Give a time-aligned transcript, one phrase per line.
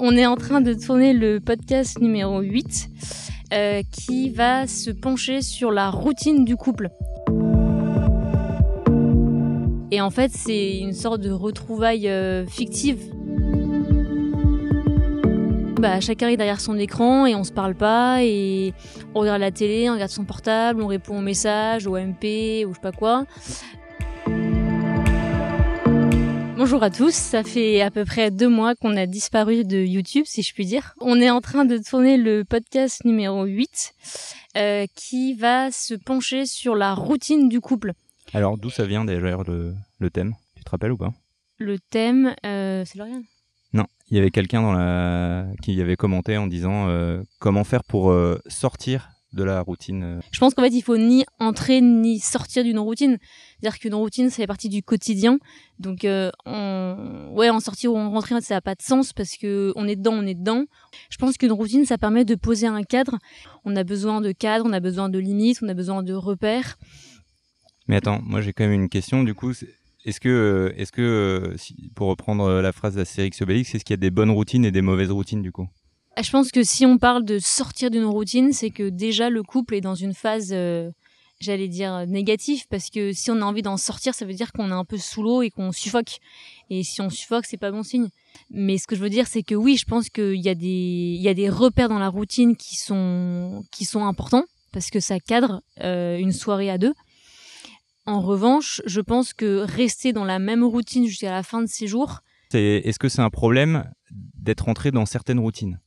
[0.00, 2.88] On est en train de tourner le podcast numéro 8
[3.52, 6.90] euh, qui va se pencher sur la routine du couple.
[9.90, 13.10] Et en fait, c'est une sorte de retrouvaille euh, fictive.
[15.80, 18.74] Bah, chacun est derrière son écran et on se parle pas et
[19.14, 22.70] on regarde la télé, on regarde son portable, on répond aux messages, au MP ou
[22.70, 23.24] je sais pas quoi.
[26.58, 30.24] Bonjour à tous, ça fait à peu près deux mois qu'on a disparu de YouTube,
[30.26, 30.92] si je puis dire.
[31.00, 33.94] On est en train de tourner le podcast numéro 8
[34.56, 37.92] euh, qui va se pencher sur la routine du couple.
[38.34, 40.34] Alors, d'où ça vient d'ailleurs le, le thème?
[40.56, 41.12] Tu te rappelles ou pas?
[41.58, 43.22] Le thème, euh, c'est Lauriane
[43.72, 45.46] Non, il y avait quelqu'un dans la...
[45.62, 50.02] qui avait commenté en disant euh, comment faire pour euh, sortir de la routine.
[50.02, 50.20] euh.
[50.32, 53.18] Je pense qu'en fait, il faut ni entrer ni sortir d'une routine.
[53.60, 55.38] C'est-à-dire qu'une routine, ça fait partie du quotidien.
[55.78, 57.30] Donc, euh, en...
[57.34, 59.96] ouais, en sortir ou en rentrer, ça n'a pas de sens parce que on est
[59.96, 60.64] dedans, on est dedans.
[61.10, 63.18] Je pense qu'une routine, ça permet de poser un cadre.
[63.64, 66.78] On a besoin de cadre, on a besoin de limites, on a besoin de repères.
[67.86, 69.52] Mais attends, moi j'ai quand même une question du coup.
[70.04, 71.54] Est-ce que, euh, est-ce que
[71.94, 74.82] pour reprendre la phrase d'Astérix Obélix, est-ce qu'il y a des bonnes routines et des
[74.82, 75.68] mauvaises routines du coup?
[76.20, 79.74] Je pense que si on parle de sortir d'une routine, c'est que déjà le couple
[79.74, 80.90] est dans une phase, euh,
[81.38, 84.70] j'allais dire, négative, parce que si on a envie d'en sortir, ça veut dire qu'on
[84.70, 86.18] est un peu sous l'eau et qu'on suffoque.
[86.70, 88.08] Et si on suffoque, c'est pas bon signe.
[88.50, 91.48] Mais ce que je veux dire, c'est que oui, je pense qu'il y a des,
[91.48, 96.78] repères dans la routine qui sont, importants, parce que ça cadre euh, une soirée à
[96.78, 96.94] deux.
[98.06, 101.86] En revanche, je pense que rester dans la même routine jusqu'à la fin de ses
[101.86, 102.20] jours,
[102.54, 105.78] Est-ce que c'est un problème d'être entré dans certaines routines?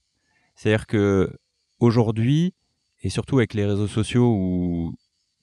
[0.61, 1.31] C'est-à-dire que
[1.79, 2.53] aujourd'hui,
[3.01, 4.93] et surtout avec les réseaux sociaux où,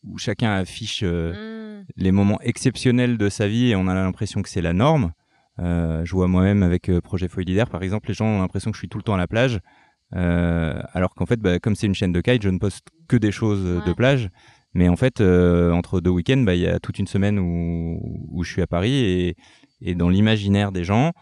[0.04, 4.48] où chacun affiche euh, les moments exceptionnels de sa vie et on a l'impression que
[4.48, 5.10] c'est la norme.
[5.58, 8.70] Euh, je vois moi-même avec euh, Projet Folie Leader, par exemple, les gens ont l'impression
[8.70, 9.58] que je suis tout le temps à la plage,
[10.12, 13.32] alors qu'en fait, bah, comme c'est une chaîne de kite, je ne poste que des
[13.32, 14.30] choses de plage.
[14.72, 17.98] Mais en fait, entre deux week-ends, bah, il y a toute une semaine où,
[18.30, 19.36] où je suis à Paris et,
[19.80, 21.12] et dans l'imaginaire des gens,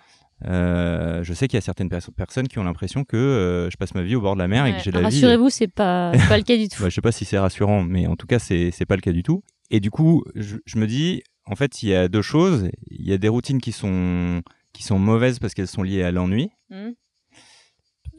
[0.44, 3.76] euh, je sais qu'il y a certaines perso- personnes qui ont l'impression que euh, je
[3.78, 5.04] passe ma vie au bord de la mer et Ouais, que j'ai la vie.
[5.06, 6.82] rassurez-vous, c'est pas, pas le cas du tout.
[6.82, 9.00] Bah, je sais pas si c'est rassurant, mais en tout cas, c'est c'est pas le
[9.02, 9.42] cas du tout.
[9.70, 12.68] Et du coup, je, je me dis, en fait, il y a deux choses.
[12.90, 14.42] Il y a des routines qui sont
[14.72, 16.50] qui sont mauvaises parce qu'elles sont liées à l'ennui.
[16.70, 16.94] Mhm.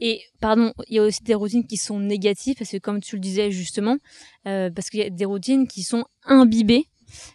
[0.00, 3.16] Et pardon, il y a aussi des routines qui sont négatives parce que comme tu
[3.16, 3.96] le disais justement,
[4.46, 6.84] euh, parce qu'il y a des routines qui sont imbibées,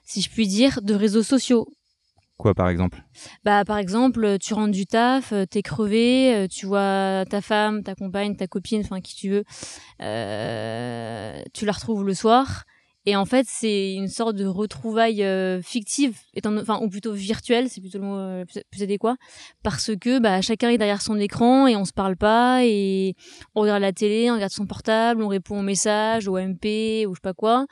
[0.05, 1.67] si je puis dire, de réseaux sociaux.
[2.37, 3.03] Quoi, par exemple?
[3.45, 7.83] Bah par exemple, tu rentres du taf, euh, t'es crevé, euh, tu vois ta femme,
[7.83, 9.43] ta compagne, ta copine, enfin qui tu veux,
[10.01, 12.65] euh, tu la retrouves le soir.
[13.05, 17.81] Et en fait, c'est une sorte de retrouvaille euh, fictive, enfin, ou plutôt virtuelle, c'est
[17.81, 19.17] plutôt le mot euh, plus, adéquat,
[19.61, 23.15] parce que bah, chacun est derrière son écran et on se parle pas et
[23.55, 27.13] on regarde la télé, on regarde son portable, on répond aux messages, au MP ou
[27.13, 27.65] je sais pas quoi.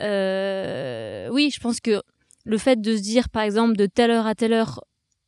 [0.00, 2.00] Euh, oui, je pense que
[2.44, 4.84] le fait de se dire, par exemple, de telle heure à telle heure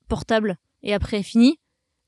[0.09, 1.59] portable et après fini,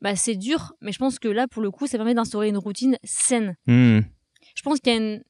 [0.01, 2.59] bah c'est dur, mais je pense que là, pour le coup, ça permet d'instaurer une
[2.59, 3.57] routine saine.
[3.67, 4.01] Hmm.
[4.55, 5.23] Je pense qu'il y a une,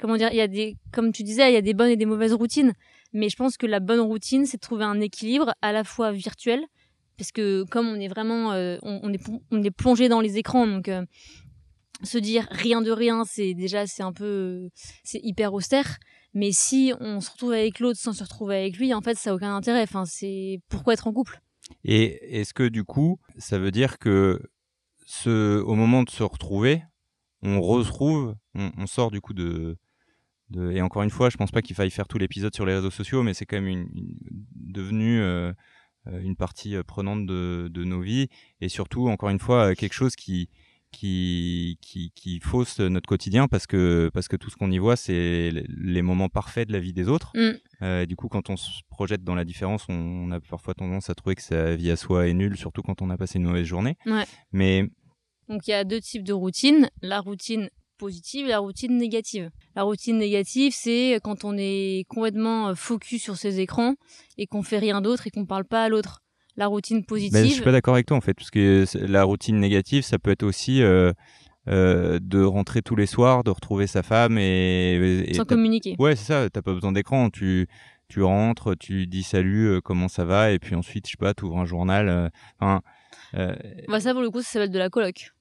[0.00, 1.96] comment dire, il y a des, comme tu disais, il y a des bonnes et
[1.96, 2.72] des mauvaises routines,
[3.12, 6.12] mais je pense que la bonne routine, c'est de trouver un équilibre à la fois
[6.12, 6.64] virtuel,
[7.16, 10.38] parce que comme on est vraiment, euh, on, on est, on est plongé dans les
[10.38, 11.04] écrans, donc euh,
[12.02, 14.68] se dire rien de rien, c'est déjà, c'est un peu,
[15.04, 15.98] c'est hyper austère.
[16.34, 19.30] Mais si on se retrouve avec l'autre sans se retrouver avec lui, en fait, ça
[19.30, 19.82] n'a aucun intérêt.
[19.82, 21.40] Enfin, c'est pourquoi être en couple?
[21.84, 24.40] Et est-ce que du coup, ça veut dire que
[25.06, 26.82] ce, au moment de se retrouver,
[27.42, 29.78] on retrouve, on, on sort du coup de,
[30.54, 32.90] et encore une fois, je pense pas qu'il faille faire tout l'épisode sur les réseaux
[32.90, 33.88] sociaux, mais c'est quand même une,
[34.54, 35.52] devenu euh,
[36.06, 38.28] euh, une partie euh, prenante de, nos vies
[38.60, 40.48] et surtout, encore une fois, quelque chose qui
[40.96, 44.96] qui, qui, qui fausse notre quotidien parce que, parce que tout ce qu'on y voit,
[44.96, 47.32] c'est les- moments parfaits de la vie des autres.
[47.34, 47.50] Mm.
[47.82, 50.74] Euh, et du coup, quand on se projette dans la différence, on, on a parfois
[50.74, 53.38] tendance à trouver que sa vie à soi est nulle, surtout quand on a passé
[53.38, 53.96] une mauvaise journée.
[54.06, 54.24] Ouais.
[54.52, 54.88] Mais
[55.48, 57.68] Donc il y a deux types de routines, la routine
[57.98, 59.50] positive et la routine négative.
[59.74, 63.94] La routine négative, c'est quand on est complètement euh, focus sur ses écrans
[64.38, 66.20] et qu'on fait rien d'autre et qu'on parle pas à l'autre.
[66.56, 69.24] La routine positive, Ben, je suis pas d'accord avec toi en fait, parce que la
[69.24, 71.12] routine négative, ça peut être aussi euh,
[71.68, 75.96] euh, de rentrer tous les soirs, de retrouver sa femme et, et sans communiquer.
[75.98, 77.66] ouais c'est ça, t'as pas besoin d'écran, tu
[78.08, 81.34] tu rentres, tu dis salut, euh, comment ça va, et puis ensuite je sais pas,
[81.34, 82.30] t'ouvres un journal.
[82.60, 82.80] Enfin,
[83.88, 85.32] Bah ça pour le coup, ça s'appelle de la coloc.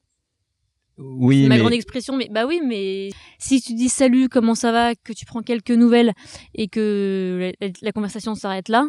[0.97, 4.55] oui, C'est ma mais grande expression, mais bah oui, mais si tu dis salut, comment
[4.55, 6.11] ça va, que tu prends quelques nouvelles
[6.55, 8.87] et que la, la conversation s'arrête là,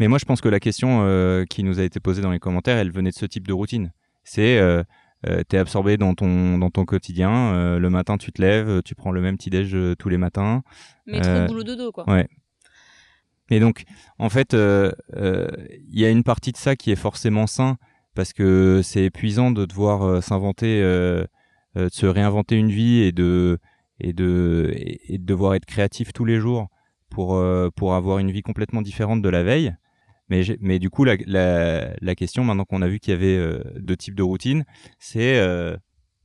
[0.00, 2.38] Mais moi, je pense que la question euh, qui nous a été posée dans les
[2.38, 3.92] commentaires, elle venait de ce type de routine.
[4.24, 4.82] C'est euh,
[5.26, 7.52] euh, tu es absorbé dans ton, dans ton quotidien.
[7.52, 10.62] Euh, le matin, tu te lèves, tu prends le même petit-déj euh, tous les matins.
[11.06, 12.08] Mais trop boulot dodo, quoi.
[12.08, 12.26] Ouais.
[13.50, 13.82] Et donc,
[14.18, 17.76] en fait, il y a une partie de ça qui est forcément sain
[18.14, 21.26] parce que c'est épuisant de devoir s'inventer, de
[21.90, 23.58] se réinventer une vie et de,
[23.98, 26.68] et de, et de devoir être créatif tous les jours
[27.10, 27.44] pour,
[27.74, 29.74] pour avoir une vie complètement différente de la veille.
[30.30, 33.36] Mais, mais du coup, la, la, la question, maintenant qu'on a vu qu'il y avait
[33.36, 34.64] euh, deux types de routines,
[35.00, 35.76] c'est, euh,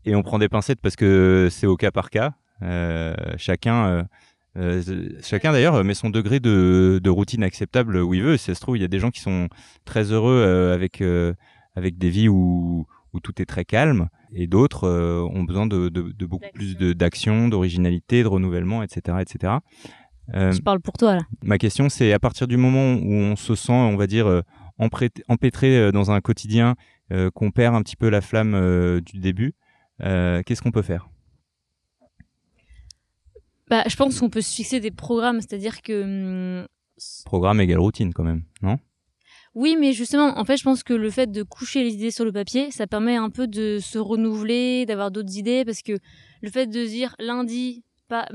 [0.05, 4.07] et on prend des pincettes parce que c'est au cas par cas, euh, chacun,
[5.21, 8.37] chacun d'ailleurs met son degré de, de, routine acceptable où il veut.
[8.37, 9.49] Si ça se trouve, il y a des gens qui sont
[9.83, 11.03] très heureux avec,
[11.75, 16.13] avec des vies où, où tout est très calme, et d'autres ont besoin de, de,
[16.13, 19.53] de beaucoup plus d'action, d'originalité, de renouvellement, etc., etc.
[20.33, 21.21] Euh, Je parle pour toi là.
[21.43, 24.41] Ma question, c'est à partir du moment où on se sent, on va dire, euh,
[24.79, 26.75] empêtré euh, dans un quotidien,
[27.35, 29.53] qu'on perd un petit peu la flamme du début,
[29.99, 31.07] qu'est-ce qu'on peut faire?
[33.69, 36.61] Bah, je pense qu'on peut se fixer des programmes, c'est-à-dire que.
[36.61, 36.67] Hum,
[37.25, 38.79] Programme égale routine quand même, non?
[39.53, 42.25] Oui, mais justement, en fait, je pense que le fait de coucher les idées sur
[42.25, 45.93] le papier, ça permet un peu de se renouveler, d'avoir d'autres idées, parce que
[46.41, 48.27] le fait de dire lundi, pas,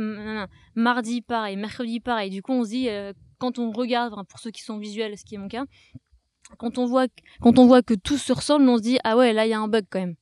[0.75, 2.31] mardi pareil, mercredi pareil.
[2.31, 5.25] Du coup, on se dit, euh, quand on regarde, pour ceux qui sont visuels, ce
[5.25, 5.65] qui est mon cas,
[6.59, 7.07] quand on voit,
[7.41, 9.53] quand on voit que tout se ressemble, on se dit, ah ouais, là, il y
[9.53, 10.17] a un bug quand même.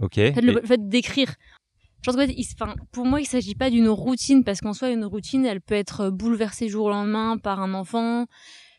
[0.00, 0.16] Ok.
[0.16, 1.34] le, fait d'écrire.
[2.02, 5.44] Je pense que, pour moi, il s'agit pas d'une routine, parce qu'en soi, une routine,
[5.46, 8.26] elle peut être bouleversée jour au lendemain par un enfant,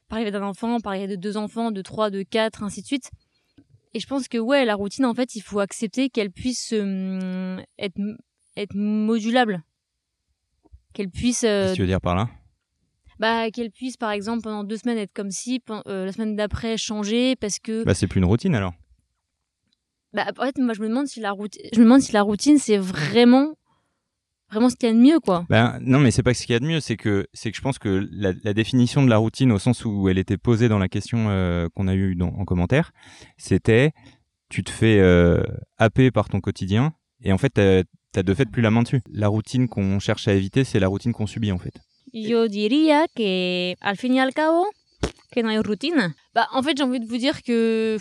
[0.07, 2.87] par l'arrivée d'un enfant, par l'arrivée de deux enfants, de trois, de quatre, ainsi de
[2.87, 3.11] suite.
[3.93, 7.57] Et je pense que, ouais, la routine, en fait, il faut accepter qu'elle puisse euh,
[7.79, 7.99] être,
[8.55, 9.63] être modulable
[10.97, 11.41] qu'elle puisse.
[11.41, 12.29] Qu'est-ce que euh, tu veux dire par là?
[13.19, 16.77] Bah, qu'elle puisse, par exemple, pendant deux semaines être comme si, euh, la semaine d'après
[16.77, 17.83] changer parce que.
[17.83, 18.73] Bah, c'est plus une routine alors.
[20.13, 22.21] Bah, en fait, moi, je me demande si la routine, je me demande si la
[22.21, 23.55] routine, c'est vraiment,
[24.49, 25.45] vraiment ce qu'il y a de mieux, quoi.
[25.49, 27.57] Bah, non, mais c'est pas ce qu'il y a de mieux, c'est que, c'est que
[27.57, 30.79] je pense que la, définition de la routine, au sens où elle était posée dans
[30.79, 32.91] la question euh, qu'on a eue dans, en commentaire,
[33.37, 33.91] c'était,
[34.49, 35.01] tu te fais
[35.77, 37.59] happer par ton quotidien, et en fait,
[38.11, 39.01] t'as de fait plus la main dessus.
[39.11, 41.73] La routine qu'on cherche à éviter, c'est la routine qu'on subit en fait.
[42.13, 44.65] Yo diría que al fin y al cabo
[45.31, 46.13] que no hay routine.
[46.33, 47.97] Bah en fait, j'ai envie de vous dire que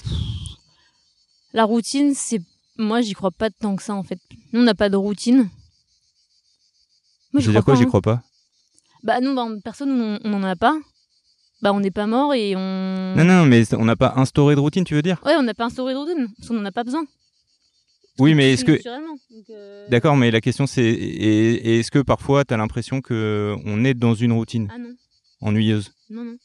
[1.52, 2.40] la routine, c'est
[2.78, 4.20] moi j'y crois pas tant que ça en fait.
[4.52, 5.48] Nous on n'a pas de routine.
[7.32, 7.86] Moi, je dire quoi, j'y hein.
[7.86, 8.22] crois pas?
[9.02, 10.76] Bah non, bah, personne on n'en a pas.
[11.62, 13.14] Bah on n'est pas mort et on.
[13.16, 15.20] Non non, mais on n'a pas instauré de routine, tu veux dire?
[15.24, 17.04] Ouais, on n'a pas instauré de routine parce qu'on n'en a pas besoin.
[18.18, 18.78] Oui, mais est-ce que.
[19.50, 23.94] Euh, D'accord, mais la question c'est est-ce que parfois tu as l'impression que on est
[23.94, 24.94] dans une routine ah non.
[25.40, 25.92] ennuyeuse?
[26.10, 26.36] Non, non.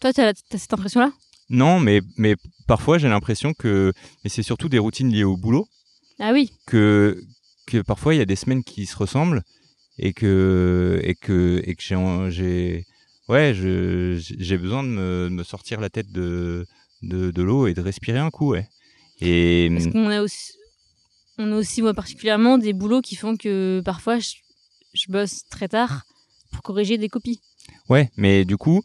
[0.00, 1.12] Toi, tu as, cette impression-là?
[1.50, 2.36] Non, mais, mais
[2.66, 3.92] parfois j'ai l'impression que.
[4.24, 5.66] Mais c'est surtout des routines liées au boulot.
[6.18, 6.52] Ah oui.
[6.66, 7.22] Que,
[7.66, 9.42] que parfois il y a des semaines qui se ressemblent
[9.98, 12.86] et que, et que, et que j'ai.
[13.28, 16.66] Ouais, j'ai besoin de me, me, sortir la tête de,
[17.02, 18.66] de, de l'eau et de respirer un coup, ouais.
[19.20, 19.70] Et...
[19.72, 20.52] Parce qu'on a aussi
[21.38, 24.34] on a aussi, moi particulièrement, des boulots qui font que parfois je,
[25.08, 26.04] bosse très tard
[26.50, 27.40] pour corriger des copies.
[27.88, 28.82] Ouais, mais du coup,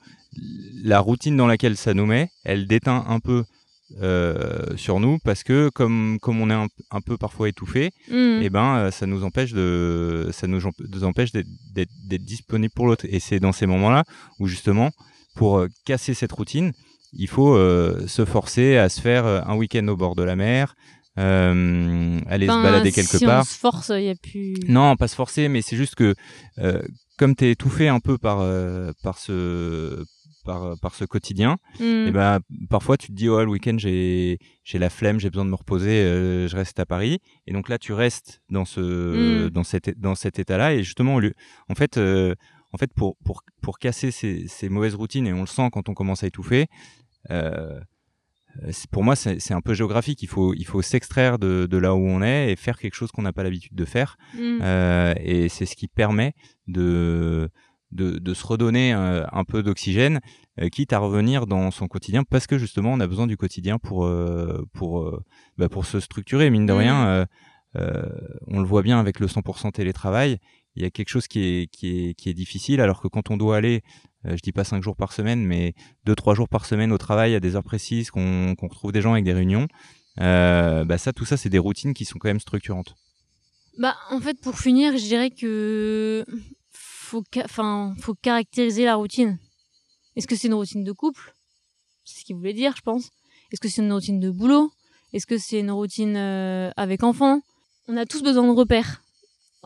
[0.83, 3.43] la routine dans laquelle ça nous met, elle déteint un peu
[4.01, 8.13] euh, sur nous parce que comme comme on est un, peu parfois étouffé, mmh.
[8.15, 10.65] et eh ben euh, ça nous empêche de ça nous,
[11.03, 13.05] empêche d'être disponible pour l'autre.
[13.09, 14.03] Et c'est dans ces moments-là
[14.39, 14.91] où justement
[15.35, 16.73] pour euh, casser cette routine,
[17.13, 20.75] il faut se forcer à se faire un week-end au bord de la mer,
[21.17, 23.41] euh, aller se balader quelque si part.
[23.41, 24.55] On se force, il y a plus.
[24.67, 26.15] Non, pas se forcer, mais c'est juste que
[26.59, 26.81] euh,
[27.17, 30.05] comme t'es étouffé un peu par euh, par ce
[30.45, 31.83] par, par ce quotidien, hmm.
[31.83, 35.29] et eh ben parfois tu te dis oh le week-end j'ai j'ai la flemme, j'ai
[35.29, 37.19] besoin de me reposer, euh, je reste à Paris.
[37.47, 39.49] Et donc là tu restes dans ce hmm.
[39.49, 41.33] dans cet dans cet état-là et justement au lieu,
[41.69, 45.47] en fait en fait pour pour pour casser ces, ces mauvaises routines et on le
[45.47, 46.67] sent quand on commence à étouffer.
[47.31, 47.79] Euh,
[48.91, 50.21] pour moi, c'est un peu géographique.
[50.23, 53.11] Il faut, il faut s'extraire de, de, là où on est et faire quelque chose
[53.11, 54.17] qu'on n'a pas l'habitude de faire.
[54.35, 54.59] Mm.
[54.61, 56.33] Euh, et c'est ce qui permet
[56.67, 57.49] de,
[57.91, 60.19] de, de se redonner un, euh, un peu d'oxygène,
[60.59, 63.77] euh, quitte à revenir dans son quotidien, parce que justement, on a besoin du quotidien
[63.77, 65.21] pour, euh, pour,
[65.57, 66.49] bah pour se structurer.
[66.49, 66.77] Mine de mm.
[66.77, 67.27] rien,
[67.75, 70.39] on le voit bien avec le 100% télétravail.
[70.75, 73.31] Il y a quelque chose qui est, qui est, qui est difficile, alors que quand
[73.31, 73.81] on doit aller euh,
[74.25, 75.73] je dis pas cinq jours par semaine, mais
[76.05, 79.13] deux trois jours par semaine au travail à des heures précises, qu'on retrouve des gens
[79.13, 79.67] avec des réunions.
[80.19, 82.95] Euh, bah ça, tout ça, c'est des routines qui sont quand même structurantes.
[83.77, 86.25] Bah, en fait, pour finir, je dirais que
[86.71, 87.23] faut,
[87.99, 89.37] faut caractériser la routine.
[90.15, 91.33] Est-ce que c'est une routine de couple?
[92.03, 93.09] C'est ce qu'il voulait dire, je pense.
[93.51, 94.71] Est-ce que c'est une routine de boulot?
[95.13, 97.41] Est-ce que c'est une routine euh, avec enfants?
[97.87, 99.01] On a tous besoin de repères,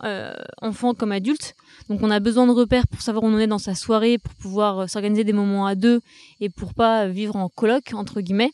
[0.04, 1.56] euh, enfants comme adultes.
[1.90, 4.34] Donc on a besoin de repères pour savoir où on est dans sa soirée, pour
[4.36, 6.02] pouvoir euh, s'organiser des moments à deux
[6.40, 8.52] et pour pas vivre en coloc entre guillemets.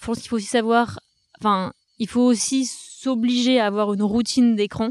[0.00, 1.00] Je pense qu'il faut aussi savoir,
[1.40, 4.90] enfin, il faut aussi s'obliger à avoir une routine d'écran.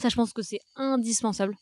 [0.00, 1.54] Ça, je pense que c'est indispensable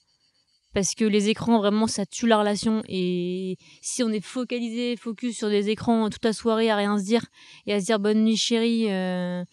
[0.73, 5.37] parce que les écrans vraiment ça tue la relation et si on est focalisé focus
[5.37, 7.27] sur des écrans toute la soirée à rien se dire
[7.67, 9.45] et à se dire bonne nuit chérie euh,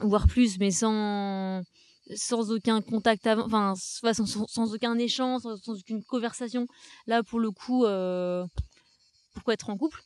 [0.00, 1.62] voire plus mais sans
[2.14, 6.66] sans aucun contact avant enfin sans, aucun échange sans, aucune conversation
[7.06, 8.44] là pour le coup euh,
[9.32, 10.02] pourquoi être en couple?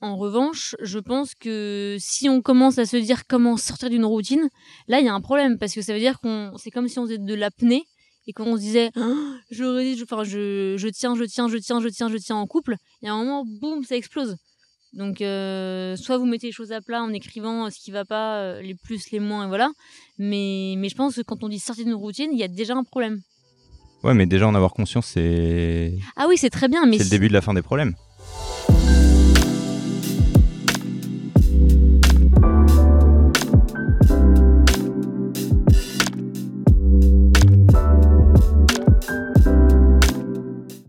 [0.00, 4.48] En revanche, je pense que si on commence à se dire comment sortir d'une routine,
[4.88, 6.98] là il y a un problème parce que ça veut dire qu'on c'est comme si
[6.98, 7.84] on faisait de l'apnée
[8.26, 8.90] et quand on se disait
[9.50, 13.06] je, je, je tiens, je tiens, je tiens, je tiens, je tiens en couple, il
[13.06, 14.36] y a un moment, boum, ça explose.
[14.92, 18.36] Donc, euh, soit vous mettez les choses à plat en écrivant ce qui va pas,
[18.40, 19.70] euh, les plus, les moins, et voilà.
[20.18, 22.74] Mais, mais je pense que quand on dit sortir d'une routine, il y a déjà
[22.74, 23.20] un problème.
[24.04, 25.94] Ouais, mais déjà en avoir conscience, c'est.
[26.16, 26.98] Ah oui, c'est très bien, mais.
[26.98, 27.94] C'est le début de la fin des problèmes.